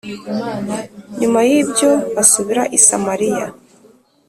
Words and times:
Nyuma 1.19 1.39
y 1.49 1.51
‘ibyo 1.61 1.91
basubira 2.15 2.63
i 2.77 2.79
Samariya 2.87 3.47